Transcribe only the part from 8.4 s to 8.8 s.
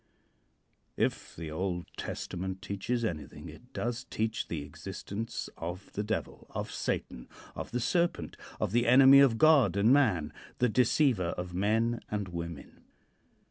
of